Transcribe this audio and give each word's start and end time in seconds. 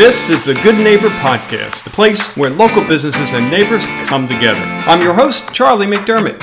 This 0.00 0.30
is 0.30 0.46
the 0.46 0.54
Good 0.54 0.78
Neighbor 0.78 1.10
Podcast, 1.10 1.84
the 1.84 1.90
place 1.90 2.34
where 2.34 2.48
local 2.48 2.82
businesses 2.82 3.34
and 3.34 3.50
neighbors 3.50 3.84
come 4.06 4.26
together. 4.26 4.58
I'm 4.58 5.02
your 5.02 5.12
host, 5.12 5.52
Charlie 5.52 5.86
McDermott. 5.86 6.40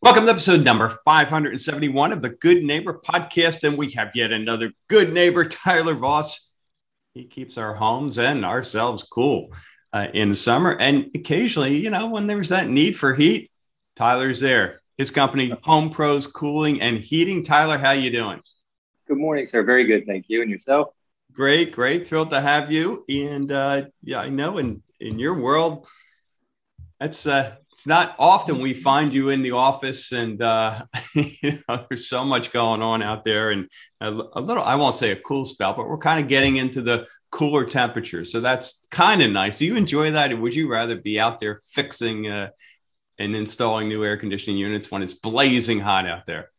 Welcome 0.00 0.24
to 0.26 0.30
episode 0.30 0.62
number 0.62 0.88
571 1.04 2.12
of 2.12 2.22
the 2.22 2.28
Good 2.28 2.62
Neighbor 2.62 3.00
Podcast. 3.04 3.64
And 3.64 3.76
we 3.76 3.90
have 3.94 4.12
yet 4.14 4.30
another 4.30 4.70
good 4.86 5.12
neighbor, 5.12 5.44
Tyler 5.44 5.94
Voss. 5.94 6.52
He 7.12 7.24
keeps 7.24 7.58
our 7.58 7.74
homes 7.74 8.20
and 8.20 8.44
ourselves 8.44 9.02
cool 9.02 9.52
uh, 9.92 10.06
in 10.14 10.28
the 10.28 10.36
summer. 10.36 10.76
And 10.78 11.10
occasionally, 11.12 11.76
you 11.76 11.90
know, 11.90 12.06
when 12.06 12.28
there's 12.28 12.50
that 12.50 12.68
need 12.68 12.96
for 12.96 13.16
heat, 13.16 13.50
Tyler's 13.96 14.38
there. 14.38 14.80
His 14.96 15.10
company, 15.10 15.52
Home 15.64 15.90
Pros 15.90 16.28
Cooling 16.28 16.80
and 16.80 16.98
Heating. 16.98 17.42
Tyler, 17.42 17.78
how 17.78 17.90
you 17.90 18.12
doing? 18.12 18.40
Good 19.08 19.18
morning, 19.18 19.48
sir. 19.48 19.64
Very 19.64 19.86
good, 19.86 20.06
thank 20.06 20.26
you. 20.28 20.40
And 20.42 20.50
yourself? 20.52 20.90
Great, 21.36 21.72
great. 21.72 22.08
Thrilled 22.08 22.30
to 22.30 22.40
have 22.40 22.72
you. 22.72 23.04
And 23.10 23.52
uh, 23.52 23.82
yeah, 24.02 24.20
I 24.20 24.30
know 24.30 24.56
in 24.56 24.82
in 24.98 25.18
your 25.18 25.34
world, 25.34 25.86
that's 26.98 27.26
uh, 27.26 27.56
it's 27.72 27.86
not 27.86 28.16
often 28.18 28.62
we 28.62 28.72
find 28.72 29.12
you 29.12 29.28
in 29.28 29.42
the 29.42 29.50
office, 29.50 30.12
and 30.12 30.40
uh, 30.40 30.86
you 31.14 31.58
know, 31.68 31.84
there's 31.90 32.08
so 32.08 32.24
much 32.24 32.52
going 32.52 32.80
on 32.80 33.02
out 33.02 33.22
there, 33.22 33.50
and 33.50 33.68
a, 34.00 34.08
a 34.08 34.40
little. 34.40 34.62
I 34.62 34.76
won't 34.76 34.94
say 34.94 35.10
a 35.10 35.16
cool 35.16 35.44
spell, 35.44 35.74
but 35.74 35.86
we're 35.86 35.98
kind 35.98 36.22
of 36.22 36.28
getting 36.28 36.56
into 36.56 36.80
the 36.80 37.06
cooler 37.30 37.66
temperatures, 37.66 38.32
so 38.32 38.40
that's 38.40 38.86
kind 38.90 39.20
of 39.20 39.30
nice. 39.30 39.58
Do 39.58 39.66
you 39.66 39.76
enjoy 39.76 40.12
that, 40.12 40.32
or 40.32 40.36
would 40.38 40.54
you 40.54 40.70
rather 40.70 40.96
be 40.96 41.20
out 41.20 41.38
there 41.38 41.60
fixing 41.68 42.28
uh, 42.28 42.48
and 43.18 43.36
installing 43.36 43.90
new 43.90 44.02
air 44.02 44.16
conditioning 44.16 44.56
units 44.56 44.90
when 44.90 45.02
it's 45.02 45.12
blazing 45.12 45.80
hot 45.80 46.06
out 46.06 46.24
there? 46.24 46.50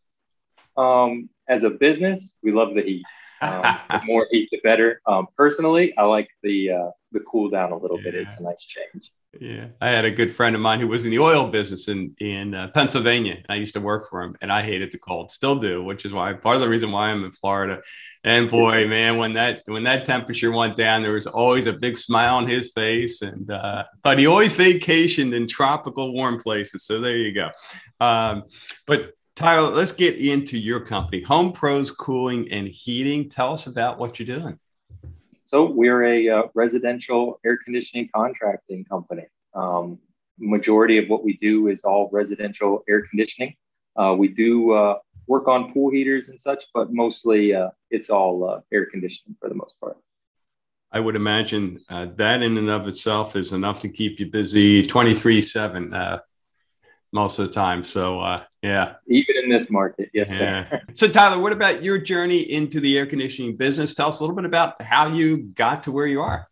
Um, 0.78 1.30
as 1.48 1.64
a 1.64 1.70
business, 1.70 2.36
we 2.44 2.52
love 2.52 2.76
the 2.76 2.82
heat. 2.82 3.06
Um, 3.42 3.62
the 3.90 4.02
more 4.06 4.28
heat, 4.32 4.50
the 4.52 4.60
better. 4.64 5.02
Um, 5.06 5.28
personally, 5.36 5.98
I 5.98 6.04
like 6.04 6.30
the 6.44 6.72
uh, 6.72 6.92
the 7.12 7.20
cool 7.22 7.50
down 7.50 7.72
a 7.72 7.78
little 7.78 7.98
yeah. 7.98 8.12
bit. 8.12 8.16
It's 8.16 8.38
a 8.38 8.44
nice 8.44 8.64
change. 8.64 9.12
Yeah, 9.40 9.68
I 9.82 9.90
had 9.90 10.06
a 10.06 10.12
good 10.12 10.34
friend 10.34 10.56
of 10.56 10.62
mine 10.62 10.80
who 10.80 10.88
was 10.88 11.06
in 11.06 11.12
the 11.12 11.20
oil 11.20 11.48
business 11.50 11.88
in 11.88 12.16
in 12.20 12.56
uh, 12.56 12.70
Pennsylvania. 12.74 13.44
I 13.50 13.56
used 13.56 13.74
to 13.76 13.82
work 13.82 14.10
for 14.10 14.24
him, 14.24 14.36
and 14.42 14.52
I 14.52 14.64
hated 14.64 14.92
the 14.92 14.98
cold. 14.98 15.32
Still 15.32 15.58
do, 15.58 15.84
which 15.84 16.06
is 16.06 16.14
why 16.14 16.34
part 16.34 16.56
of 16.56 16.62
the 16.62 16.70
reason 16.70 16.92
why 16.92 17.10
I'm 17.10 17.24
in 17.24 17.32
Florida. 17.32 17.82
And 18.24 18.50
boy, 18.50 18.88
man, 18.90 19.18
when 19.18 19.34
that 19.34 19.64
when 19.66 19.84
that 19.84 20.06
temperature 20.06 20.52
went 20.52 20.76
down, 20.76 21.04
there 21.04 21.14
was 21.14 21.28
always 21.28 21.68
a 21.68 21.74
big 21.74 21.98
smile 21.98 22.38
on 22.38 22.48
his 22.48 22.72
face. 22.72 23.22
And 23.22 23.52
uh, 23.52 23.84
but 24.02 24.18
he 24.18 24.26
always 24.26 24.54
vacationed 24.54 25.36
in 25.36 25.48
tropical 25.48 26.14
warm 26.14 26.40
places. 26.40 26.84
So 26.84 27.00
there 27.00 27.18
you 27.18 27.34
go. 27.34 27.52
Um, 28.00 28.44
but 28.88 29.12
Tyler, 29.38 29.70
let's 29.70 29.92
get 29.92 30.16
into 30.16 30.58
your 30.58 30.80
company, 30.80 31.22
Home 31.22 31.52
Pros 31.52 31.92
Cooling 31.92 32.52
and 32.52 32.68
Heating. 32.68 33.30
Tell 33.30 33.54
us 33.54 33.68
about 33.68 34.00
what 34.00 34.18
you're 34.18 34.40
doing. 34.40 34.58
So, 35.44 35.70
we're 35.70 36.06
a 36.06 36.28
uh, 36.28 36.44
residential 36.56 37.40
air 37.46 37.60
conditioning 37.64 38.10
contracting 38.16 38.84
company. 38.86 39.28
Um, 39.54 40.00
majority 40.40 40.98
of 40.98 41.08
what 41.08 41.24
we 41.24 41.38
do 41.38 41.68
is 41.68 41.84
all 41.84 42.10
residential 42.12 42.84
air 42.90 43.06
conditioning. 43.08 43.54
Uh, 43.96 44.16
we 44.18 44.30
do 44.30 44.72
uh, 44.72 44.98
work 45.28 45.48
on 45.48 45.72
pool 45.72 45.92
heaters 45.92 46.30
and 46.30 46.42
such, 46.42 46.64
but 46.74 46.92
mostly 46.92 47.54
uh, 47.54 47.70
it's 47.92 48.10
all 48.10 48.50
uh, 48.50 48.62
air 48.74 48.88
conditioning 48.88 49.36
for 49.40 49.50
the 49.50 49.56
most 49.56 49.76
part. 49.80 49.98
I 50.92 51.00
would 51.00 51.16
imagine 51.16 51.80
uh, 51.90 52.08
that 52.16 52.42
in 52.42 52.58
and 52.58 52.72
of 52.72 52.88
itself 52.88 53.36
is 53.36 53.54
enough 53.54 53.82
to 53.82 53.90
keep 53.90 54.20
you 54.20 54.32
busy 54.32 54.84
23 54.84 55.44
7 55.44 55.94
most 57.14 57.40
of 57.40 57.48
the 57.48 57.54
time. 57.54 57.84
So 57.84 58.20
uh, 58.20 58.44
yeah, 58.62 58.96
even 59.08 59.36
in 59.44 59.50
this 59.50 59.70
market, 59.70 60.10
yes. 60.14 60.30
Yeah. 60.32 60.70
Sir. 60.70 60.82
so 60.94 61.08
Tyler, 61.08 61.40
what 61.40 61.54
about 61.54 61.84
your 61.84 61.98
journey 61.98 62.40
into 62.40 62.80
the 62.80 62.98
air 62.98 63.06
conditioning 63.06 63.56
business? 63.56 63.94
Tell 63.94 64.10
us 64.10 64.20
a 64.20 64.24
little 64.24 64.36
bit 64.36 64.46
about 64.46 64.82
how 64.82 65.08
you 65.08 65.38
got 65.38 65.84
to 65.84 65.92
where 65.92 66.08
you 66.08 66.22
are. 66.22 66.48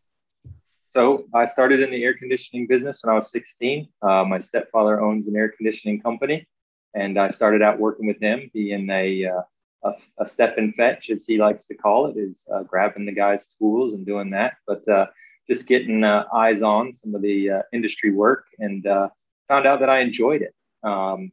So 0.87 1.25
I 1.33 1.45
started 1.45 1.81
in 1.81 1.91
the 1.91 2.03
air 2.03 2.13
conditioning 2.13 2.67
business 2.67 3.01
when 3.03 3.13
I 3.13 3.17
was 3.17 3.29
16. 3.31 3.89
Uh, 4.01 4.23
my 4.23 4.39
stepfather 4.39 5.01
owns 5.01 5.27
an 5.27 5.35
air 5.35 5.49
conditioning 5.49 5.99
company, 5.99 6.47
and 6.93 7.19
I 7.19 7.27
started 7.27 7.61
out 7.61 7.79
working 7.79 8.07
with 8.07 8.21
him, 8.21 8.49
being 8.53 8.89
a 8.89 9.25
uh, 9.25 9.41
a, 9.83 9.93
a, 10.19 10.27
step 10.27 10.57
and 10.57 10.73
fetch, 10.75 11.09
as 11.09 11.25
he 11.25 11.37
likes 11.37 11.65
to 11.67 11.75
call 11.75 12.07
it, 12.07 12.17
is 12.17 12.47
uh, 12.51 12.63
grabbing 12.63 13.05
the 13.05 13.11
guy's 13.11 13.45
tools 13.45 13.93
and 13.93 14.05
doing 14.05 14.31
that. 14.31 14.53
But 14.65 14.87
uh, 14.87 15.07
just 15.47 15.67
getting 15.67 16.03
uh, 16.03 16.25
eyes 16.33 16.61
on 16.61 16.93
some 16.93 17.13
of 17.13 17.21
the 17.21 17.51
uh, 17.51 17.61
industry 17.71 18.11
work 18.11 18.45
and 18.57 18.83
found 18.83 19.67
out 19.67 19.79
that 19.79 19.89
I 19.89 19.99
enjoyed 19.99 20.41
it. 20.41 20.55
Um, 20.83 21.31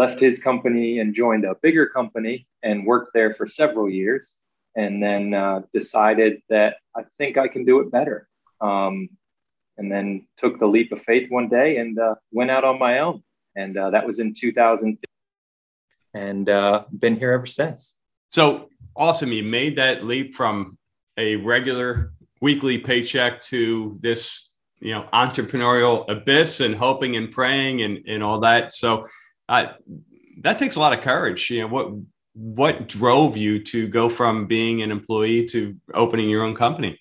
left 0.00 0.18
his 0.18 0.38
company 0.38 1.00
and 1.00 1.14
joined 1.14 1.44
a 1.44 1.54
bigger 1.62 1.86
company 1.86 2.46
and 2.62 2.86
worked 2.86 3.12
there 3.12 3.34
for 3.34 3.46
several 3.46 3.88
years. 3.88 4.34
And 4.74 5.02
then 5.02 5.34
uh, 5.34 5.62
decided 5.74 6.32
that 6.48 6.76
I 6.96 7.02
think 7.18 7.36
I 7.36 7.48
can 7.48 7.64
do 7.64 7.80
it 7.80 7.90
better. 7.90 8.28
Um, 8.60 9.10
and 9.76 9.90
then 9.92 10.26
took 10.38 10.58
the 10.58 10.66
leap 10.74 10.92
of 10.92 11.02
faith 11.02 11.30
one 11.30 11.48
day 11.48 11.78
and 11.78 11.98
uh, 11.98 12.14
went 12.32 12.50
out 12.50 12.64
on 12.64 12.78
my 12.78 13.00
own. 13.00 13.22
And 13.56 13.76
uh, 13.76 13.90
that 13.90 14.06
was 14.06 14.20
in 14.20 14.32
2000. 14.32 14.98
And 16.14 16.48
uh, 16.48 16.84
been 16.98 17.16
here 17.16 17.32
ever 17.32 17.46
since. 17.46 17.96
So 18.30 18.68
awesome. 18.96 19.32
You 19.32 19.42
made 19.42 19.76
that 19.76 20.04
leap 20.04 20.34
from 20.34 20.78
a 21.16 21.36
regular 21.36 22.12
weekly 22.40 22.78
paycheck 22.78 23.42
to 23.42 23.98
this 24.00 24.50
you 24.80 24.92
know 24.94 25.06
entrepreneurial 25.12 26.08
abyss 26.08 26.60
and 26.60 26.74
hoping 26.74 27.16
and 27.16 27.30
praying 27.30 27.82
and 27.82 27.98
and 28.08 28.22
all 28.22 28.40
that 28.40 28.72
so 28.72 29.06
uh, 29.50 29.72
that 30.42 30.58
takes 30.58 30.76
a 30.76 30.80
lot 30.80 30.96
of 30.96 31.02
courage. 31.02 31.50
You 31.50 31.62
know 31.62 31.68
what 31.68 31.92
what 32.32 32.88
drove 32.88 33.36
you 33.36 33.62
to 33.64 33.88
go 33.88 34.08
from 34.08 34.46
being 34.46 34.80
an 34.80 34.90
employee 34.90 35.44
to 35.46 35.76
opening 35.92 36.30
your 36.30 36.42
own 36.42 36.54
company? 36.54 36.98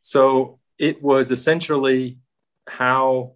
So 0.00 0.60
it 0.78 1.02
was 1.02 1.30
essentially 1.30 2.18
how 2.68 3.34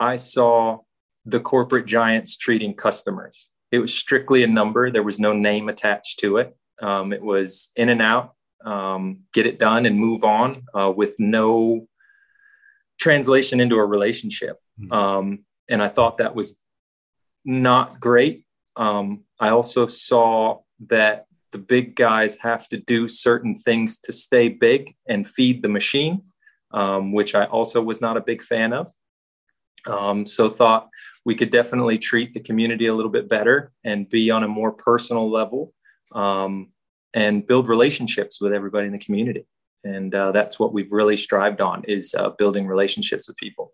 i 0.00 0.16
saw 0.16 0.78
the 1.26 1.40
corporate 1.40 1.86
giants 1.86 2.36
treating 2.36 2.74
customers. 2.74 3.48
It 3.70 3.78
was 3.78 3.92
strictly 3.92 4.44
a 4.44 4.46
number. 4.46 4.90
There 4.90 5.02
was 5.02 5.18
no 5.18 5.32
name 5.32 5.68
attached 5.68 6.20
to 6.20 6.38
it. 6.38 6.56
Um, 6.82 7.12
it 7.12 7.22
was 7.22 7.70
in 7.76 7.88
and 7.88 8.02
out 8.02 8.34
um, 8.64 9.20
get 9.32 9.46
it 9.46 9.58
done 9.58 9.86
and 9.86 9.98
move 9.98 10.24
on 10.24 10.64
uh, 10.74 10.92
with 10.94 11.16
no 11.18 11.86
translation 12.98 13.60
into 13.60 13.76
a 13.76 13.84
relationship. 13.84 14.58
Mm-hmm. 14.80 14.92
Um, 14.92 15.44
and 15.68 15.82
I 15.82 15.88
thought 15.88 16.18
that 16.18 16.34
was 16.34 16.60
not 17.44 18.00
great. 18.00 18.44
Um, 18.76 19.24
I 19.38 19.50
also 19.50 19.86
saw 19.86 20.60
that 20.86 21.26
the 21.52 21.58
big 21.58 21.94
guys 21.94 22.36
have 22.38 22.68
to 22.68 22.78
do 22.78 23.06
certain 23.06 23.54
things 23.54 23.98
to 23.98 24.12
stay 24.12 24.48
big 24.48 24.94
and 25.08 25.28
feed 25.28 25.62
the 25.62 25.68
machine, 25.68 26.22
um, 26.72 27.12
which 27.12 27.34
I 27.34 27.44
also 27.44 27.80
was 27.80 28.00
not 28.00 28.16
a 28.16 28.20
big 28.20 28.42
fan 28.42 28.72
of. 28.72 28.90
Um, 29.86 30.26
so 30.26 30.48
thought 30.48 30.88
we 31.24 31.34
could 31.34 31.50
definitely 31.50 31.98
treat 31.98 32.34
the 32.34 32.40
community 32.40 32.86
a 32.86 32.94
little 32.94 33.10
bit 33.10 33.28
better 33.28 33.72
and 33.84 34.08
be 34.08 34.30
on 34.30 34.42
a 34.42 34.48
more 34.48 34.72
personal 34.72 35.30
level 35.30 35.72
um, 36.12 36.72
and 37.12 37.46
build 37.46 37.68
relationships 37.68 38.40
with 38.40 38.52
everybody 38.52 38.86
in 38.86 38.92
the 38.92 38.98
community 38.98 39.46
and 39.84 40.14
uh, 40.14 40.32
that's 40.32 40.58
what 40.58 40.72
we've 40.72 40.90
really 40.90 41.16
strived 41.16 41.60
on 41.60 41.84
is 41.84 42.14
uh, 42.18 42.30
building 42.30 42.66
relationships 42.66 43.28
with 43.28 43.36
people 43.36 43.72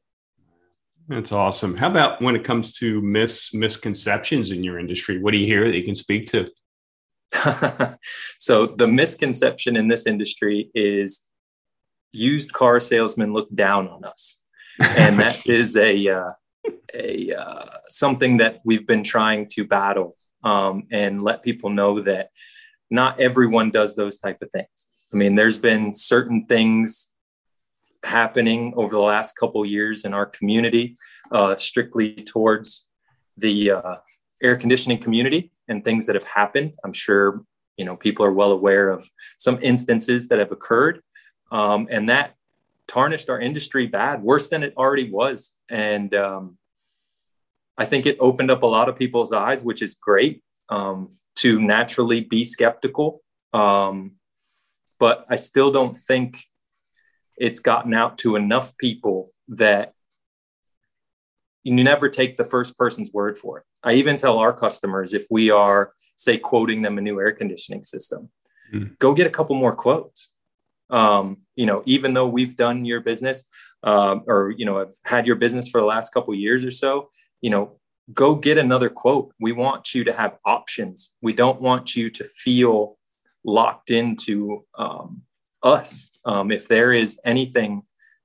that's 1.10 1.32
awesome. 1.32 1.76
How 1.76 1.90
about 1.90 2.22
when 2.22 2.36
it 2.36 2.44
comes 2.44 2.76
to 2.76 3.02
mis 3.02 3.52
misconceptions 3.52 4.52
in 4.52 4.62
your 4.62 4.78
industry? 4.78 5.20
What 5.20 5.32
do 5.32 5.38
you 5.38 5.46
hear 5.46 5.68
that 5.68 5.76
you 5.76 5.82
can 5.84 5.96
speak 5.96 6.26
to? 6.28 6.48
So 8.38 8.66
the 8.66 8.86
misconception 8.86 9.76
in 9.76 9.88
this 9.88 10.06
industry 10.06 10.70
is 10.74 11.22
used 12.12 12.52
car 12.52 12.80
salesmen 12.80 13.32
look 13.32 13.54
down 13.54 13.88
on 13.88 14.04
us. 14.04 14.40
And 14.96 15.18
that 15.18 15.46
is 15.46 15.76
a 15.76 16.08
uh, 16.08 16.32
a 16.94 17.32
uh, 17.34 17.66
something 17.90 18.38
that 18.38 18.60
we've 18.64 18.86
been 18.86 19.04
trying 19.04 19.48
to 19.50 19.64
battle 19.64 20.16
um, 20.42 20.84
and 20.90 21.22
let 21.22 21.42
people 21.42 21.70
know 21.70 22.00
that 22.00 22.30
not 22.90 23.20
everyone 23.20 23.70
does 23.70 23.94
those 23.94 24.18
type 24.18 24.40
of 24.42 24.50
things. 24.50 24.88
I 25.12 25.16
mean, 25.16 25.34
there's 25.34 25.58
been 25.58 25.92
certain 25.92 26.46
things 26.46 27.09
happening 28.02 28.72
over 28.76 28.94
the 28.94 29.00
last 29.00 29.36
couple 29.36 29.64
years 29.64 30.04
in 30.04 30.14
our 30.14 30.26
community, 30.26 30.96
uh, 31.32 31.56
strictly 31.56 32.14
towards 32.14 32.86
the 33.36 33.72
uh, 33.72 33.96
air 34.42 34.56
conditioning 34.56 35.02
community 35.02 35.50
and 35.68 35.84
things 35.84 36.06
that 36.06 36.14
have 36.14 36.24
happened. 36.24 36.74
I'm 36.84 36.92
sure 36.92 37.44
you 37.76 37.84
know 37.84 37.96
people 37.96 38.24
are 38.24 38.32
well 38.32 38.52
aware 38.52 38.90
of 38.90 39.08
some 39.38 39.58
instances 39.62 40.28
that 40.28 40.38
have 40.38 40.52
occurred, 40.52 41.02
um, 41.50 41.88
and 41.90 42.08
that 42.08 42.34
tarnished 42.90 43.30
our 43.30 43.40
industry 43.40 43.86
bad, 43.86 44.22
worse 44.22 44.48
than 44.48 44.62
it 44.64 44.74
already 44.76 45.08
was. 45.10 45.54
And 45.70 46.12
um, 46.14 46.58
I 47.78 47.84
think 47.84 48.04
it 48.04 48.16
opened 48.18 48.50
up 48.50 48.64
a 48.64 48.66
lot 48.66 48.88
of 48.88 48.96
people's 48.96 49.32
eyes, 49.32 49.62
which 49.62 49.80
is 49.80 49.94
great 49.94 50.42
um, 50.68 51.10
to 51.36 51.60
naturally 51.60 52.20
be 52.20 52.44
skeptical. 52.44 53.22
Um, 53.52 54.12
but 54.98 55.24
I 55.30 55.36
still 55.36 55.70
don't 55.70 55.96
think 55.96 56.44
it's 57.40 57.58
gotten 57.58 57.94
out 57.94 58.18
to 58.18 58.36
enough 58.36 58.76
people 58.76 59.32
that 59.48 59.94
you 61.64 61.72
never 61.82 62.08
take 62.08 62.36
the 62.36 62.44
first 62.44 62.76
person's 62.76 63.10
word 63.12 63.36
for 63.36 63.58
it. 63.58 63.64
I 63.82 63.94
even 63.94 64.16
tell 64.16 64.38
our 64.38 64.52
customers 64.52 65.14
if 65.14 65.26
we 65.30 65.50
are, 65.50 65.92
say, 66.16 66.36
quoting 66.36 66.82
them 66.82 66.98
a 66.98 67.00
new 67.00 67.18
air 67.18 67.32
conditioning 67.32 67.82
system, 67.82 68.28
mm. 68.72 68.96
go 68.98 69.14
get 69.14 69.26
a 69.26 69.30
couple 69.30 69.56
more 69.56 69.74
quotes. 69.74 70.28
Um, 70.90 71.38
you 71.56 71.66
know, 71.66 71.82
even 71.86 72.12
though 72.12 72.28
we've 72.28 72.56
done 72.56 72.84
your 72.84 73.00
business 73.00 73.44
um, 73.82 74.24
or 74.26 74.52
you 74.56 74.66
know 74.66 74.78
have 74.78 74.92
had 75.04 75.26
your 75.26 75.36
business 75.36 75.68
for 75.68 75.80
the 75.80 75.86
last 75.86 76.12
couple 76.12 76.34
years 76.34 76.64
or 76.64 76.70
so, 76.70 77.08
you 77.40 77.50
know, 77.50 77.78
go 78.12 78.34
get 78.34 78.58
another 78.58 78.90
quote. 78.90 79.32
We 79.40 79.52
want 79.52 79.94
you 79.94 80.04
to 80.04 80.12
have 80.12 80.36
options. 80.44 81.12
We 81.22 81.32
don't 81.32 81.60
want 81.60 81.96
you 81.96 82.10
to 82.10 82.24
feel 82.24 82.98
locked 83.44 83.90
into 83.90 84.64
um, 84.76 85.22
us. 85.62 86.10
Um, 86.24 86.50
if 86.50 86.68
there 86.68 86.92
is 86.92 87.20
anything 87.24 87.82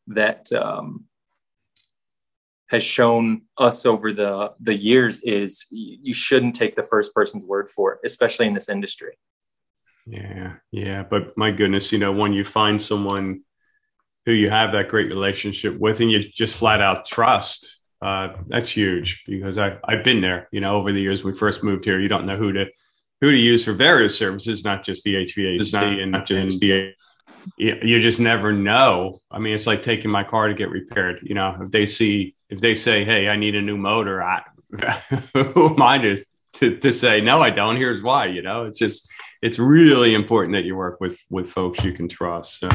that 0.07 0.51
um, 0.53 1.05
has 2.67 2.83
shown 2.83 3.43
us 3.57 3.85
over 3.85 4.11
the 4.11 4.51
the 4.59 4.75
years 4.75 5.21
is 5.21 5.65
you 5.69 6.13
shouldn't 6.13 6.55
take 6.55 6.75
the 6.75 6.83
first 6.83 7.13
person's 7.13 7.45
word 7.45 7.69
for 7.69 7.93
it, 7.93 7.99
especially 8.03 8.47
in 8.47 8.53
this 8.53 8.69
industry. 8.69 9.17
Yeah, 10.05 10.53
yeah, 10.71 11.03
but 11.03 11.35
my 11.37 11.51
goodness, 11.51 11.91
you 11.91 11.97
know, 11.97 12.11
when 12.11 12.33
you 12.33 12.43
find 12.43 12.81
someone 12.81 13.41
who 14.25 14.33
you 14.33 14.49
have 14.49 14.71
that 14.71 14.89
great 14.89 15.07
relationship 15.07 15.77
with, 15.77 15.99
and 15.99 16.11
you 16.11 16.19
just 16.19 16.55
flat 16.55 16.81
out 16.81 17.05
trust, 17.05 17.81
uh, 18.01 18.29
that's 18.47 18.69
huge 18.69 19.23
because 19.27 19.57
I 19.57 19.77
I've 19.83 20.03
been 20.03 20.21
there. 20.21 20.47
You 20.51 20.61
know, 20.61 20.75
over 20.75 20.91
the 20.91 21.01
years 21.01 21.23
when 21.23 21.33
we 21.33 21.39
first 21.39 21.63
moved 21.63 21.85
here, 21.85 21.99
you 21.99 22.07
don't 22.07 22.25
know 22.25 22.37
who 22.37 22.51
to 22.53 22.65
who 23.21 23.31
to 23.31 23.37
use 23.37 23.63
for 23.63 23.73
various 23.73 24.17
services, 24.17 24.63
not 24.63 24.83
just 24.83 25.03
the 25.03 25.15
HVAC 25.15 25.73
not, 25.73 25.83
and 25.83 26.11
not 26.11 26.27
just 26.27 26.59
the 26.59 26.93
you 27.57 27.99
just 28.01 28.19
never 28.19 28.51
know. 28.51 29.19
I 29.31 29.39
mean, 29.39 29.53
it's 29.53 29.67
like 29.67 29.81
taking 29.81 30.11
my 30.11 30.23
car 30.23 30.47
to 30.47 30.53
get 30.53 30.69
repaired. 30.69 31.19
You 31.23 31.35
know, 31.35 31.55
if 31.61 31.71
they 31.71 31.85
see, 31.85 32.35
if 32.49 32.59
they 32.59 32.75
say, 32.75 33.03
"Hey, 33.03 33.29
I 33.29 33.35
need 33.35 33.55
a 33.55 33.61
new 33.61 33.77
motor," 33.77 34.21
I, 34.23 34.43
who 35.33 35.73
am 35.73 35.81
I 35.81 35.97
to, 35.99 36.23
to, 36.53 36.77
to 36.77 36.93
say 36.93 37.21
no? 37.21 37.41
I 37.41 37.49
don't. 37.49 37.77
Here's 37.77 38.03
why. 38.03 38.25
You 38.25 38.41
know, 38.41 38.65
it's 38.65 38.79
just 38.79 39.09
it's 39.41 39.59
really 39.59 40.15
important 40.15 40.53
that 40.53 40.65
you 40.65 40.75
work 40.75 40.99
with 40.99 41.17
with 41.29 41.49
folks 41.49 41.83
you 41.83 41.93
can 41.93 42.07
trust. 42.07 42.59
So 42.59 42.69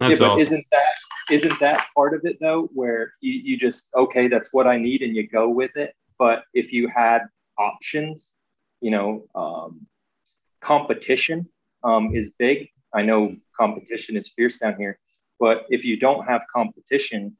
that's 0.00 0.20
yeah, 0.20 0.26
awesome. 0.26 0.46
Isn't 0.46 0.66
that 0.70 0.94
isn't 1.30 1.60
that 1.60 1.86
part 1.94 2.14
of 2.14 2.24
it 2.24 2.38
though, 2.40 2.68
where 2.74 3.12
you, 3.20 3.32
you 3.32 3.58
just 3.58 3.88
okay, 3.94 4.28
that's 4.28 4.48
what 4.52 4.66
I 4.66 4.76
need, 4.78 5.02
and 5.02 5.14
you 5.16 5.26
go 5.26 5.48
with 5.48 5.76
it. 5.76 5.94
But 6.18 6.44
if 6.54 6.72
you 6.72 6.88
had 6.88 7.22
options, 7.58 8.34
you 8.80 8.90
know, 8.90 9.26
um, 9.34 9.86
competition 10.60 11.48
um, 11.84 12.14
is 12.14 12.34
big 12.38 12.68
I 12.94 13.02
know 13.02 13.36
competition 13.58 14.16
is 14.16 14.30
fierce 14.30 14.58
down 14.58 14.76
here, 14.78 14.98
but 15.38 15.66
if 15.68 15.84
you 15.84 15.98
don't 15.98 16.26
have 16.26 16.42
competition, 16.52 17.36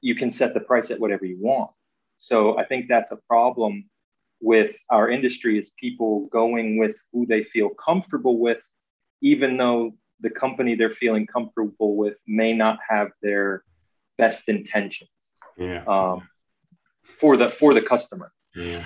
you 0.00 0.14
can 0.14 0.30
set 0.30 0.54
the 0.54 0.60
price 0.60 0.90
at 0.90 1.00
whatever 1.00 1.24
you 1.24 1.38
want. 1.40 1.70
So 2.18 2.58
I 2.58 2.64
think 2.64 2.86
that's 2.88 3.12
a 3.12 3.18
problem 3.28 3.88
with 4.40 4.76
our 4.90 5.10
industry 5.10 5.58
is 5.58 5.70
people 5.70 6.26
going 6.26 6.78
with 6.78 6.96
who 7.12 7.26
they 7.26 7.44
feel 7.44 7.70
comfortable 7.70 8.38
with, 8.38 8.62
even 9.20 9.56
though 9.56 9.92
the 10.20 10.30
company 10.30 10.74
they're 10.74 10.90
feeling 10.90 11.26
comfortable 11.26 11.96
with 11.96 12.16
may 12.26 12.52
not 12.52 12.78
have 12.88 13.08
their 13.22 13.64
best 14.18 14.48
intentions. 14.48 15.10
Yeah. 15.56 15.84
Um, 15.86 16.28
for 17.18 17.36
the 17.36 17.50
for 17.50 17.74
the 17.74 17.82
customer. 17.82 18.32
Yeah. 18.54 18.84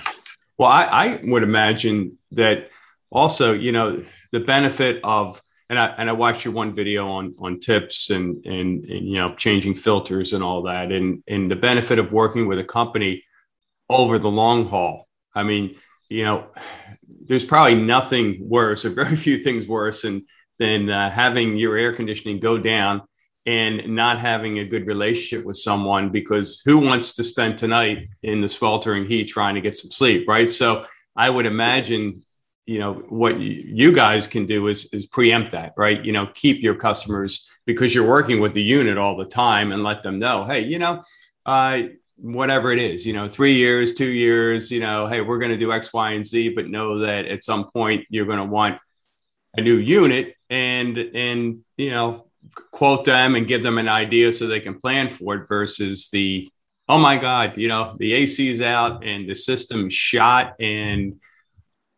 Well, 0.57 0.69
I, 0.69 0.83
I 0.85 1.19
would 1.23 1.43
imagine 1.43 2.17
that 2.31 2.69
also, 3.11 3.53
you 3.53 3.71
know, 3.71 4.03
the 4.31 4.39
benefit 4.39 4.99
of 5.03 5.41
and 5.69 5.79
I 5.79 5.87
and 5.97 6.09
I 6.09 6.13
watched 6.13 6.45
your 6.45 6.53
one 6.53 6.75
video 6.75 7.07
on 7.07 7.35
on 7.39 7.59
tips 7.59 8.09
and, 8.09 8.45
and 8.45 8.85
and 8.85 9.07
you 9.07 9.15
know 9.15 9.33
changing 9.35 9.75
filters 9.75 10.33
and 10.33 10.43
all 10.43 10.63
that 10.63 10.91
and 10.91 11.23
and 11.27 11.49
the 11.49 11.55
benefit 11.55 11.97
of 11.97 12.11
working 12.11 12.47
with 12.47 12.59
a 12.59 12.63
company 12.63 13.23
over 13.89 14.19
the 14.19 14.29
long 14.29 14.67
haul. 14.67 15.07
I 15.33 15.43
mean, 15.43 15.75
you 16.09 16.23
know, 16.23 16.47
there's 17.25 17.45
probably 17.45 17.75
nothing 17.75 18.37
worse 18.47 18.85
or 18.85 18.89
very 19.03 19.15
few 19.15 19.39
things 19.39 19.67
worse 19.67 20.03
than 20.03 20.25
than 20.59 20.89
uh, 20.89 21.11
having 21.11 21.57
your 21.57 21.75
air 21.75 21.93
conditioning 21.93 22.39
go 22.39 22.57
down 22.57 23.01
and 23.45 23.89
not 23.89 24.19
having 24.19 24.59
a 24.59 24.65
good 24.65 24.87
relationship 24.87 25.45
with 25.45 25.57
someone 25.57 26.09
because 26.09 26.61
who 26.65 26.79
wants 26.79 27.13
to 27.15 27.23
spend 27.23 27.57
tonight 27.57 28.07
in 28.23 28.41
the 28.41 28.49
sweltering 28.49 29.05
heat 29.05 29.25
trying 29.25 29.55
to 29.55 29.61
get 29.61 29.77
some 29.77 29.91
sleep, 29.91 30.27
right? 30.27 30.49
So 30.49 30.85
I 31.15 31.29
would 31.29 31.45
imagine 31.45 32.23
you 32.65 32.79
know 32.79 32.93
what 33.09 33.39
you 33.39 33.91
guys 33.91 34.27
can 34.27 34.45
do 34.45 34.67
is 34.67 34.85
is 34.93 35.05
preempt 35.05 35.51
that 35.51 35.73
right? 35.77 36.03
You 36.03 36.13
know 36.13 36.27
keep 36.27 36.61
your 36.61 36.75
customers 36.75 37.47
because 37.65 37.93
you're 37.93 38.07
working 38.07 38.39
with 38.39 38.53
the 38.53 38.63
unit 38.63 38.97
all 38.97 39.17
the 39.17 39.25
time 39.25 39.71
and 39.71 39.83
let 39.83 40.03
them 40.03 40.19
know 40.19 40.45
hey 40.45 40.61
you 40.61 40.79
know 40.79 41.03
uh, 41.45 41.83
whatever 42.17 42.71
it 42.71 42.79
is 42.79 43.05
you 43.05 43.13
know 43.13 43.27
three 43.27 43.55
years 43.55 43.93
two 43.93 44.07
years 44.07 44.71
you 44.71 44.79
know 44.79 45.05
hey 45.05 45.21
we're 45.21 45.39
going 45.39 45.51
to 45.51 45.57
do 45.57 45.73
x 45.73 45.91
y 45.91 46.11
and 46.11 46.25
z 46.25 46.49
but 46.49 46.69
know 46.69 46.99
that 46.99 47.25
at 47.25 47.43
some 47.43 47.69
point 47.71 48.05
you're 48.09 48.25
going 48.25 48.39
to 48.39 48.45
want 48.45 48.79
a 49.57 49.61
new 49.61 49.75
unit 49.75 50.35
and 50.49 50.97
and 50.97 51.59
you 51.77 51.89
know 51.89 52.25
quote 52.71 53.03
them 53.03 53.35
and 53.35 53.47
give 53.47 53.63
them 53.63 53.77
an 53.77 53.89
idea 53.89 54.31
so 54.31 54.47
they 54.47 54.59
can 54.59 54.79
plan 54.79 55.09
for 55.09 55.35
it 55.35 55.47
versus 55.49 56.09
the 56.09 56.49
oh 56.87 56.97
my 56.97 57.17
god 57.17 57.57
you 57.57 57.67
know 57.67 57.95
the 57.99 58.13
ac 58.13 58.49
is 58.49 58.61
out 58.61 59.03
and 59.03 59.29
the 59.29 59.35
system 59.35 59.89
shot 59.89 60.53
and 60.59 61.19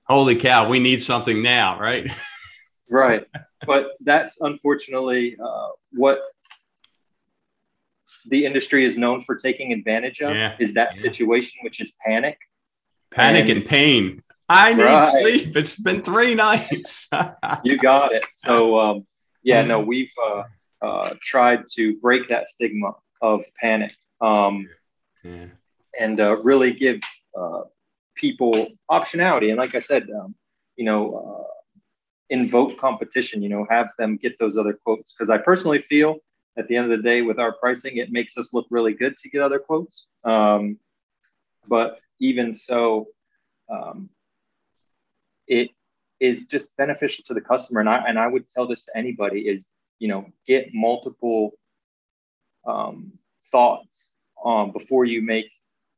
holy 0.08 0.36
cow, 0.36 0.68
we 0.68 0.80
need 0.80 1.04
something 1.04 1.42
now, 1.42 1.80
right? 1.80 2.10
right. 2.90 3.26
But 3.66 3.88
that's 4.02 4.38
unfortunately 4.40 5.36
uh, 5.44 5.70
what 5.92 6.20
the 8.28 8.46
industry 8.46 8.86
is 8.86 8.96
known 8.98 9.24
for 9.24 9.36
taking 9.36 9.74
advantage 9.74 10.22
of 10.22 10.36
yeah. 10.36 10.56
is 10.60 10.76
that 10.76 10.96
yeah. 10.96 11.02
situation, 11.02 11.58
which 11.64 11.82
is 11.82 11.94
panic. 12.06 12.38
Panic 13.10 13.50
and, 13.50 13.58
and 13.58 13.66
pain. 13.66 14.24
I 14.48 14.74
need 14.76 14.84
right. 14.84 15.04
sleep. 15.04 15.58
It's 15.58 15.80
been 15.80 16.04
three 16.04 16.36
nights. 16.36 17.10
you 17.64 17.78
got 17.78 18.14
it. 18.14 18.26
So, 18.32 18.80
um, 18.80 19.08
yeah, 19.42 19.66
no, 19.66 19.80
we've 19.80 20.14
uh, 20.24 20.44
uh, 20.82 21.16
tried 21.22 21.64
to 21.74 21.98
break 21.98 22.30
that 22.30 22.48
stigma 22.48 22.94
of 23.22 23.44
panic 23.60 23.96
um, 24.22 24.68
yeah. 25.24 25.46
and 26.00 26.20
uh, 26.20 26.38
really 26.38 26.74
give 26.74 27.00
uh, 27.38 27.62
people 28.18 28.68
optionality. 28.92 29.50
And 29.50 29.58
like 29.58 29.76
I 29.76 29.80
said, 29.80 30.08
um, 30.10 30.36
you 30.76 30.86
know, 30.86 31.02
uh, 31.16 31.54
invoke 32.30 32.78
competition, 32.78 33.42
you 33.42 33.50
know, 33.50 33.66
have 33.70 33.88
them 33.98 34.18
get 34.18 34.38
those 34.40 34.58
other 34.58 34.74
quotes. 34.74 35.14
Because 35.14 35.30
I 35.30 35.38
personally 35.38 35.82
feel 35.82 36.18
at 36.58 36.68
the 36.68 36.76
end 36.76 36.92
of 36.92 36.98
the 36.98 37.04
day, 37.04 37.22
with 37.22 37.40
our 37.40 37.54
pricing, 37.54 37.98
it 37.98 38.12
makes 38.12 38.38
us 38.38 38.54
look 38.54 38.66
really 38.70 38.94
good 38.94 39.18
to 39.20 39.30
get 39.30 39.42
other 39.42 39.60
quotes. 39.60 40.08
Um, 40.24 40.80
but 41.68 42.00
even 42.20 42.54
so, 42.54 43.08
um, 43.70 44.10
it 45.48 45.70
is 46.20 46.48
just 46.48 46.76
beneficial 46.78 47.24
to 47.28 47.34
the 47.34 47.42
customer. 47.42 47.80
And 47.80 47.90
I, 47.90 48.04
and 48.08 48.18
I 48.18 48.28
would 48.28 48.50
tell 48.50 48.68
this 48.68 48.86
to 48.86 48.98
anybody 48.98 49.42
is, 49.42 49.68
you 50.00 50.08
know, 50.08 50.26
get 50.48 50.74
multiple 50.74 51.52
um, 52.66 53.14
thoughts 53.52 54.12
um, 54.44 54.72
before 54.72 55.06
you 55.06 55.22
make 55.22 55.50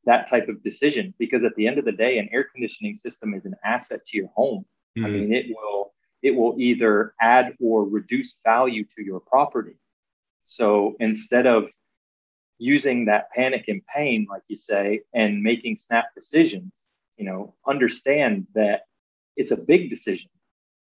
that 0.09 0.27
type 0.27 0.47
of 0.49 0.63
decision 0.63 1.13
because 1.19 1.43
at 1.43 1.55
the 1.55 1.67
end 1.67 1.77
of 1.77 1.85
the 1.85 1.91
day 1.91 2.17
an 2.17 2.27
air 2.31 2.45
conditioning 2.51 2.97
system 2.97 3.35
is 3.35 3.45
an 3.45 3.55
asset 3.63 4.01
to 4.07 4.17
your 4.17 4.29
home. 4.35 4.65
Mm-hmm. 4.97 5.05
i 5.05 5.09
mean 5.09 5.33
it 5.39 5.45
will 5.55 5.93
it 6.27 6.33
will 6.35 6.55
either 6.57 7.13
add 7.21 7.55
or 7.61 7.85
reduce 7.85 8.35
value 8.43 8.83
to 8.95 9.03
your 9.09 9.21
property. 9.21 9.77
So 10.45 10.95
instead 10.99 11.45
of 11.45 11.69
using 12.57 13.05
that 13.05 13.31
panic 13.31 13.65
and 13.67 13.81
pain 13.95 14.27
like 14.29 14.41
you 14.47 14.57
say 14.57 15.01
and 15.13 15.41
making 15.41 15.77
snap 15.77 16.07
decisions 16.13 16.89
you 17.17 17.25
know 17.27 17.53
understand 17.65 18.45
that 18.53 18.81
it's 19.37 19.51
a 19.51 19.61
big 19.71 19.89
decision 19.89 20.29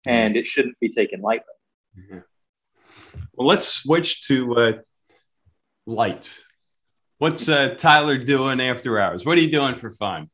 and 0.07 0.37
it 0.37 0.47
shouldn't 0.47 0.79
be 0.79 0.91
taken 1.01 1.21
lightly. 1.21 1.57
Mm-hmm. 1.99 2.19
well 3.35 3.49
let's 3.49 3.69
switch 3.83 4.11
to 4.29 4.37
uh, 4.63 4.73
light 5.87 6.27
What's 7.25 7.49
uh, 7.49 7.71
Tyler 7.79 8.19
doing 8.19 8.61
after 8.61 9.01
hours? 9.01 9.25
What 9.25 9.39
are 9.39 9.41
you 9.41 9.51
doing 9.51 9.77
for 9.77 9.91
fun? 9.91 10.29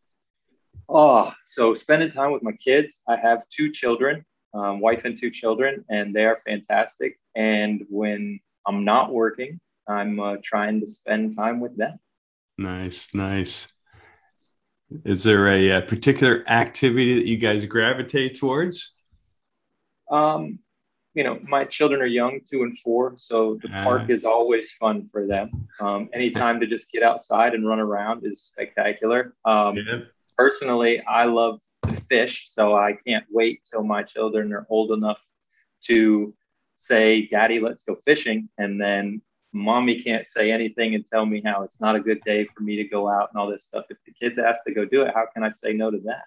Oh, 0.89 1.33
so 1.45 1.73
spending 1.73 2.11
time 2.11 2.33
with 2.33 2.43
my 2.43 2.51
kids. 2.51 3.01
I 3.07 3.15
have 3.15 3.49
two 3.49 3.71
children, 3.71 4.25
um, 4.55 4.81
wife 4.81 5.05
and 5.05 5.17
two 5.17 5.31
children, 5.31 5.85
and 5.89 6.13
they 6.13 6.25
are 6.25 6.41
fantastic. 6.45 7.21
And 7.37 7.85
when 7.89 8.41
I'm 8.67 8.85
not 8.85 9.13
working, 9.13 9.61
I'm 9.87 10.19
uh, 10.19 10.39
trying 10.43 10.81
to 10.81 10.89
spend 10.89 11.37
time 11.37 11.61
with 11.61 11.77
them. 11.77 12.01
Nice, 12.59 13.15
nice. 13.15 13.73
Is 15.05 15.23
there 15.23 15.47
a, 15.47 15.69
a, 15.71 15.83
particular 15.83 16.43
activity 16.49 17.21
that 17.21 17.27
you 17.29 17.37
guys 17.37 17.65
gravitate 17.67 18.37
towards? 18.37 18.99
Um, 20.11 20.59
you 21.15 21.25
know, 21.25 21.41
my 21.43 21.65
children 21.65 22.01
are 22.01 22.07
young, 22.07 22.41
two 22.49 22.63
and 22.63 22.79
four, 22.79 23.15
so 23.17 23.59
the 23.63 23.69
uh, 23.69 23.83
park 23.83 24.11
is 24.11 24.25
always 24.25 24.73
fun 24.73 25.09
for 25.11 25.27
them. 25.27 25.69
Um, 25.81 26.09
anytime 26.13 26.61
to 26.61 26.67
just 26.67 26.91
get 26.93 27.03
outside 27.03 27.55
and 27.55 27.67
run 27.67 27.81
around 27.81 28.25
is 28.25 28.43
spectacular. 28.43 29.35
Um, 29.45 29.77
yeah. 29.77 30.01
Personally, 30.39 31.03
I 31.03 31.25
love 31.25 31.61
to 31.89 31.97
fish, 32.03 32.45
so 32.49 32.77
I 32.77 32.97
can't 33.07 33.25
wait 33.31 33.63
till 33.71 33.83
my 33.83 34.03
children 34.03 34.53
are 34.53 34.67
old 34.71 34.93
enough 34.93 35.19
to 35.87 36.33
say, 36.77 37.27
"Daddy, 37.27 37.59
let's 37.59 37.83
go 37.83 37.97
fishing," 38.05 38.49
and 38.57 38.81
then 38.81 39.21
mommy 39.53 40.01
can't 40.01 40.29
say 40.29 40.53
anything 40.53 40.95
and 40.95 41.05
tell 41.13 41.27
me 41.27 41.43
how 41.45 41.65
it's 41.65 41.81
not 41.81 41.97
a 41.97 42.01
good 42.01 42.21
day 42.25 42.47
for 42.55 42.63
me 42.63 42.77
to 42.77 42.85
go 42.85 43.09
out 43.09 43.31
and 43.33 43.41
all 43.41 43.51
this 43.51 43.65
stuff. 43.65 43.85
If 43.91 43.99
the 44.07 44.13
kids 44.13 44.39
ask 44.39 44.65
to 44.65 44.73
go 44.73 44.85
do 44.85 45.03
it, 45.03 45.13
how 45.13 45.27
can 45.35 45.43
I 45.43 45.51
say 45.51 45.73
no 45.73 45.91
to 45.91 45.99
that? 46.05 46.25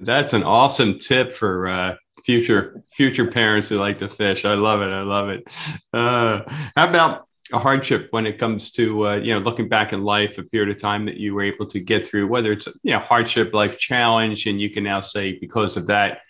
That's 0.00 0.32
an 0.32 0.44
awesome 0.44 0.98
tip 0.98 1.32
for 1.32 1.66
uh, 1.66 1.96
future 2.24 2.82
future 2.92 3.26
parents 3.26 3.68
who 3.68 3.78
like 3.78 3.98
to 3.98 4.08
fish. 4.08 4.44
I 4.44 4.54
love 4.54 4.82
it. 4.82 4.92
I 4.92 5.02
love 5.02 5.28
it. 5.28 5.44
Uh, 5.92 6.42
how 6.76 6.88
about 6.88 7.28
a 7.52 7.58
hardship 7.58 8.08
when 8.10 8.26
it 8.26 8.38
comes 8.38 8.70
to 8.72 9.08
uh, 9.08 9.16
you 9.16 9.32
know 9.32 9.40
looking 9.40 9.68
back 9.68 9.92
in 9.92 10.02
life, 10.02 10.38
a 10.38 10.42
period 10.42 10.74
of 10.74 10.80
time 10.80 11.06
that 11.06 11.16
you 11.16 11.34
were 11.34 11.42
able 11.42 11.66
to 11.66 11.80
get 11.80 12.06
through, 12.06 12.28
whether 12.28 12.52
it's 12.52 12.66
you 12.82 12.92
know 12.92 12.98
hardship, 12.98 13.54
life 13.54 13.78
challenge, 13.78 14.46
and 14.46 14.60
you 14.60 14.70
can 14.70 14.84
now 14.84 15.00
say 15.00 15.38
because 15.38 15.76
of 15.76 15.86
that, 15.86 16.20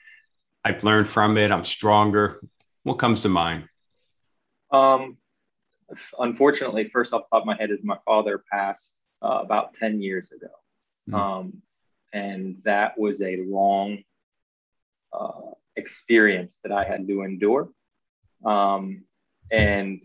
I've 0.65 0.85
learned 0.85 1.09
from 1.09 1.37
it. 1.37 1.51
I'm 1.51 1.65
stronger. 1.65 2.41
What 2.85 2.95
comes 2.95 3.23
to 3.23 3.29
mind? 3.29 3.65
Um, 4.71 5.17
unfortunately, 6.19 6.89
first 6.93 7.13
off 7.13 7.23
the 7.31 7.37
top 7.37 7.43
of 7.43 7.47
my 7.47 7.57
head 7.57 7.71
is 7.71 7.81
my 7.83 7.99
father 8.05 8.43
passed 8.51 9.01
uh, 9.23 9.41
about 9.43 9.75
ten 9.75 10.01
years 10.01 10.31
ago, 10.31 10.53
mm-hmm. 11.09 11.15
um, 11.15 11.63
and 12.13 12.59
that 12.65 12.99
was 12.99 13.23
a 13.23 13.39
long 13.39 13.99
uh, 15.13 15.53
experience 15.79 16.59
that 16.63 16.73
I 16.73 16.85
had 16.85 17.07
to 17.09 17.23
endure. 17.23 17.71
Um, 18.45 19.05
and 19.51 20.01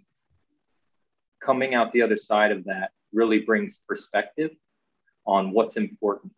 coming 1.41 1.73
out 1.75 1.91
the 1.91 2.01
other 2.01 2.17
side 2.17 2.51
of 2.51 2.65
that 2.65 2.91
really 3.11 3.39
brings 3.39 3.83
perspective 3.87 4.51
on 5.25 5.51
what's 5.51 5.77
important. 5.77 6.33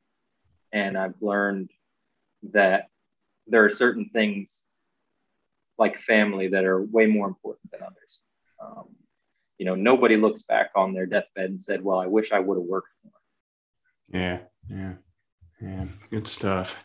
And 0.72 0.98
I've 0.98 1.22
learned 1.22 1.70
that 2.51 2.89
there 3.48 3.63
are 3.63 3.70
certain 3.70 4.10
things 4.12 4.63
like 5.77 6.00
family 6.00 6.48
that 6.50 6.65
are 6.65 6.82
way 6.82 7.06
more 7.06 7.27
important 7.27 7.72
than 7.72 7.82
others. 7.84 8.20
Um, 8.60 8.88
you 9.58 9.65
know, 9.65 9.75
nobody 9.75 10.18
looks 10.18 10.44
back 10.44 10.72
on 10.75 10.94
their 10.94 11.06
deathbed 11.06 11.50
and 11.50 11.62
said, 11.62 11.84
"Well, 11.84 12.00
I 12.00 12.08
wish 12.08 12.32
I 12.32 12.39
would 12.39 12.58
have 12.58 12.65
worked 12.65 12.89
more." 13.04 13.13
Yeah, 14.10 14.39
yeah, 14.70 14.94
yeah. 15.62 15.86
Good 16.10 16.27
stuff. 16.27 16.77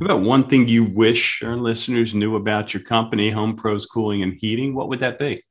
About 0.00 0.20
one 0.20 0.44
thing 0.44 0.68
you 0.68 0.84
wish 0.84 1.42
our 1.42 1.56
listeners 1.56 2.14
knew 2.14 2.36
about 2.36 2.72
your 2.72 2.82
company, 2.82 3.30
Home 3.30 3.56
Pros 3.56 3.84
Cooling 3.84 4.22
and 4.22 4.32
Heating? 4.32 4.74
What 4.74 4.88
would 4.88 5.00
that 5.00 5.18
be? 5.18 5.42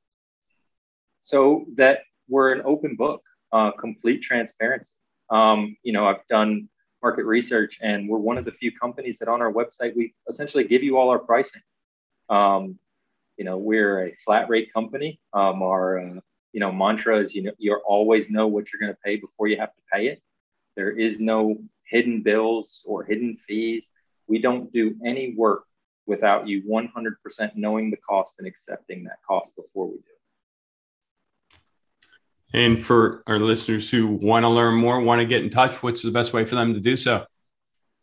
So 1.20 1.66
that 1.76 2.00
we're 2.30 2.54
an 2.54 2.62
open 2.64 2.96
book, 2.96 3.22
uh, 3.52 3.72
complete 3.72 4.22
transparency. 4.22 4.94
Um, 5.30 5.76
you 5.84 5.92
know, 5.92 6.08
I've 6.08 6.26
done 6.30 6.70
market 7.04 7.26
research, 7.26 7.80
and 7.82 8.08
we're 8.08 8.20
one 8.20 8.38
of 8.38 8.46
the 8.46 8.52
few 8.52 8.72
companies 8.72 9.20
that 9.20 9.28
on 9.28 9.42
our 9.42 9.52
website 9.52 9.96
we 9.96 10.14
essentially 10.30 10.64
give 10.64 10.82
you 10.82 10.98
all 10.98 11.10
our 11.10 11.20
pricing. 11.20 11.62
Um, 12.30 12.80
you 13.38 13.44
know, 13.44 13.58
we're 13.58 14.08
a 14.08 14.16
flat 14.24 14.50
rate 14.50 14.74
company. 14.74 15.20
Um, 15.34 15.62
our 15.62 16.00
uh, 16.00 16.20
you 16.54 16.60
know 16.62 16.72
mantra 16.72 17.20
is 17.20 17.36
you 17.36 17.44
know 17.44 17.52
you 17.58 17.76
always 17.86 18.30
know 18.30 18.48
what 18.48 18.72
you're 18.72 18.80
going 18.80 18.94
to 18.94 19.00
pay 19.04 19.18
before 19.18 19.48
you 19.48 19.58
have 19.58 19.74
to 19.76 19.82
pay 19.92 20.08
it. 20.08 20.22
There 20.76 20.92
is 20.92 21.20
no 21.20 21.58
hidden 21.84 22.22
bills 22.24 22.84
or 22.86 23.04
hidden 23.04 23.36
fees. 23.36 23.88
We 24.28 24.40
don't 24.40 24.72
do 24.72 24.96
any 25.06 25.34
work 25.36 25.64
without 26.06 26.48
you 26.48 26.64
100% 26.64 27.52
knowing 27.56 27.92
the 27.92 27.98
cost 27.98 28.36
and 28.40 28.48
accepting 28.48 29.04
that 29.06 29.18
cost 29.28 29.56
before 29.56 29.88
we 29.88 29.98
do. 29.98 30.04
And 32.54 32.84
for 32.84 33.24
our 33.28 33.40
listeners 33.40 33.90
who 33.90 34.08
want 34.08 34.44
to 34.44 34.50
learn 34.50 34.76
more, 34.76 35.02
want 35.02 35.20
to 35.20 35.26
get 35.26 35.44
in 35.44 35.50
touch, 35.50 35.84
what's 35.84 36.02
the 36.02 36.12
best 36.12 36.34
way 36.34 36.46
for 36.46 36.56
them 36.56 36.74
to 36.74 36.80
do 36.80 36.96
so? 36.96 37.26